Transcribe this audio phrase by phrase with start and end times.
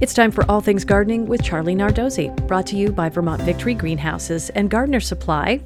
[0.00, 3.74] It's time for All Things Gardening with Charlie Nardozzi, brought to you by Vermont Victory
[3.74, 5.60] Greenhouses and Gardener Supply.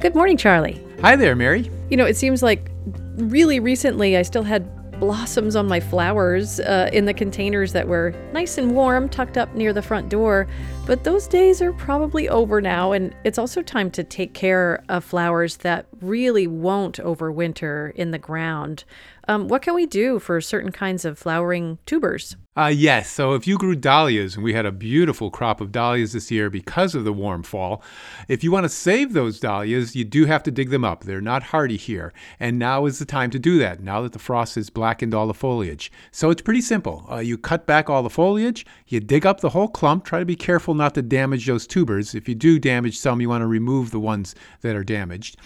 [0.00, 0.84] Good morning, Charlie.
[1.00, 1.70] Hi there, Mary.
[1.88, 2.70] You know, it seems like
[3.16, 4.68] really recently I still had
[5.00, 9.54] blossoms on my flowers uh, in the containers that were nice and warm, tucked up
[9.54, 10.46] near the front door.
[10.86, 15.04] But those days are probably over now, and it's also time to take care of
[15.04, 18.84] flowers that really won't overwinter in the ground.
[19.26, 22.36] Um, what can we do for certain kinds of flowering tubers?
[22.56, 23.10] Uh, yes.
[23.10, 26.48] So if you grew dahlias, and we had a beautiful crop of dahlias this year
[26.50, 27.82] because of the warm fall,
[28.28, 31.02] if you want to save those dahlias, you do have to dig them up.
[31.02, 32.12] They're not hardy here.
[32.38, 35.26] And now is the time to do that, now that the frost has blackened all
[35.26, 35.90] the foliage.
[36.12, 37.04] So it's pretty simple.
[37.10, 40.04] Uh, you cut back all the foliage, you dig up the whole clump.
[40.04, 42.14] Try to be careful not to damage those tubers.
[42.14, 45.38] If you do damage some, you want to remove the ones that are damaged.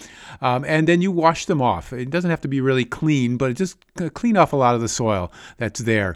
[0.43, 1.91] Um, and then you wash them off.
[1.91, 3.79] It doesn't have to be really clean, but just
[4.13, 6.15] clean off a lot of the soil that's there.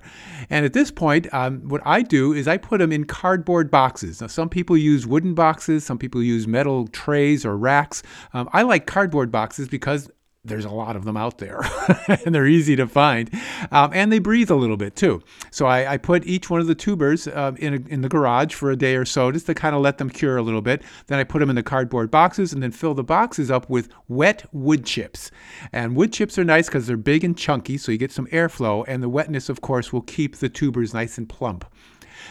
[0.51, 4.21] And at this point, um, what I do is I put them in cardboard boxes.
[4.21, 8.03] Now, some people use wooden boxes, some people use metal trays or racks.
[8.35, 10.11] Um, I like cardboard boxes because
[10.45, 11.61] there's a lot of them out there
[12.09, 13.31] and they're easy to find.
[13.71, 15.23] Um, and they breathe a little bit too.
[15.53, 18.53] So i, I put each one of the tubers uh, in, a, in the garage
[18.53, 20.83] for a day or so just to kind of let them cure a little bit.
[21.07, 23.89] Then i put them in the cardboard boxes and then fill the boxes up with
[24.09, 25.31] wet wood chips.
[25.73, 28.85] And wood chips are nice because they're big and chunky so you get some airflow
[28.89, 31.65] and the wetness of course will keep the tubers nice and plump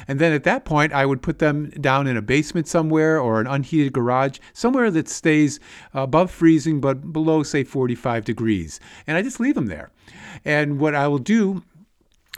[0.08, 3.40] and then at that point, I would put them down in a basement somewhere or
[3.40, 5.60] an unheated garage, somewhere that stays
[5.94, 8.80] above freezing but below, say, 45 degrees.
[9.08, 9.92] And I just leave them there.
[10.46, 11.64] And what I will do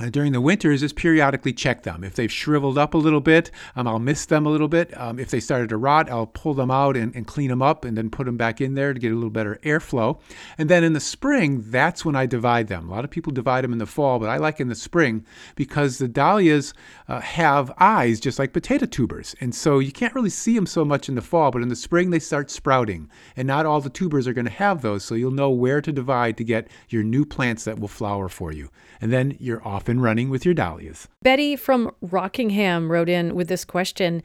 [0.02, 2.04] uh, during the winters is just periodically check them.
[2.04, 4.96] If they've shriveled up a little bit, um, I'll mist them a little bit.
[5.00, 7.86] Um, if they started to rot, I'll pull them out and, and, clean them up
[7.86, 10.20] and then put them back in there to get a little better airflow.
[10.58, 12.90] And then in the spring, that's when I divide them.
[12.90, 15.26] A lot of people divide them in the fall, but I like in the spring
[15.56, 16.74] because the dahlias
[17.08, 19.36] uh, have eyes just like potato tubers.
[19.42, 21.76] And so you can't really see them so much in the fall, but in the
[21.76, 23.12] spring they start sprouting.
[23.36, 25.92] And not all the tubers are going to have those, so you'll know where to
[25.92, 28.70] divide to get your new plants that will flower for you.
[29.00, 31.08] And then you're off and running with your dahlias.
[31.22, 34.24] Betty from Rockingham wrote in with this question.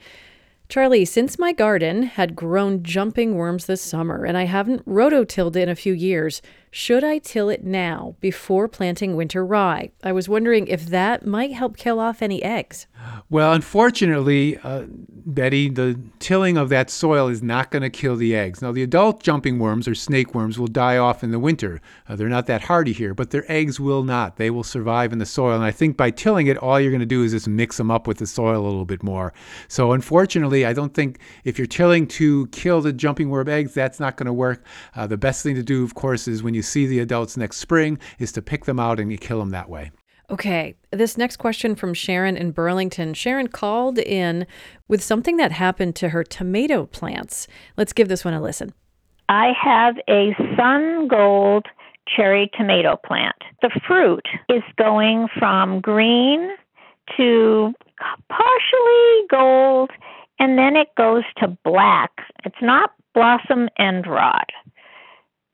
[0.68, 5.68] Charlie, since my garden had grown jumping worms this summer and I haven't rototilled in
[5.68, 9.90] a few years, should I till it now before planting winter rye?
[10.02, 12.86] I was wondering if that might help kill off any eggs.
[13.30, 18.34] Well, unfortunately, uh, Betty, the tilling of that soil is not going to kill the
[18.34, 18.62] eggs.
[18.62, 21.80] Now, the adult jumping worms or snake worms will die off in the winter.
[22.08, 24.36] Uh, they're not that hardy here, but their eggs will not.
[24.36, 25.54] They will survive in the soil.
[25.54, 27.90] And I think by tilling it, all you're going to do is just mix them
[27.90, 29.32] up with the soil a little bit more.
[29.68, 34.00] So, unfortunately, I don't think if you're tilling to kill the jumping worm eggs, that's
[34.00, 34.64] not going to work.
[34.96, 37.58] Uh, the best thing to do, of course, is when you see the adults next
[37.58, 39.90] spring, is to pick them out and you kill them that way.
[40.30, 43.14] Okay, this next question from Sharon in Burlington.
[43.14, 44.46] Sharon called in
[44.86, 47.48] with something that happened to her tomato plants.
[47.78, 48.74] Let's give this one a listen.
[49.30, 51.66] I have a sun gold
[52.14, 53.36] cherry tomato plant.
[53.62, 56.50] The fruit is going from green
[57.16, 57.72] to
[58.28, 59.90] partially gold
[60.38, 62.10] and then it goes to black.
[62.44, 64.50] It's not blossom end rot.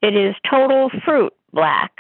[0.05, 1.93] It is total fruit black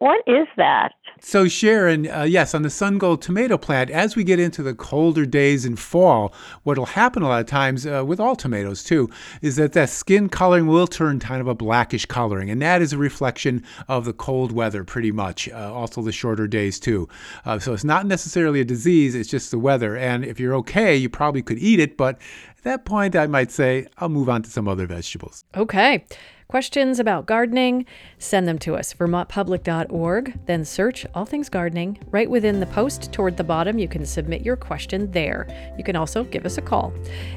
[0.00, 0.92] what is that?
[1.20, 4.72] So, Sharon, uh, yes, on the sun gold tomato plant, as we get into the
[4.72, 6.32] colder days in fall,
[6.62, 9.10] what will happen a lot of times uh, with all tomatoes too
[9.42, 12.94] is that that skin coloring will turn kind of a blackish coloring, and that is
[12.94, 15.50] a reflection of the cold weather, pretty much.
[15.50, 17.06] Uh, also, the shorter days too.
[17.44, 19.98] Uh, so, it's not necessarily a disease; it's just the weather.
[19.98, 22.18] And if you're okay, you probably could eat it, but
[22.60, 25.44] at that point, I might say I'll move on to some other vegetables.
[25.56, 26.04] Okay.
[26.46, 27.86] Questions about gardening?
[28.18, 30.46] Send them to us, vermontpublic.org.
[30.46, 31.98] Then search All Things Gardening.
[32.10, 35.46] Right within the post toward the bottom, you can submit your question there.
[35.78, 36.92] You can also give us a call.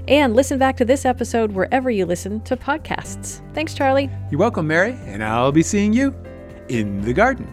[0.09, 3.41] And listen back to this episode wherever you listen to podcasts.
[3.53, 4.09] Thanks, Charlie.
[4.29, 6.13] You're welcome, Mary, and I'll be seeing you
[6.67, 7.47] in the garden.